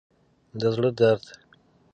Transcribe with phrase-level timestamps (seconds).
[0.59, 1.23] د زړه درد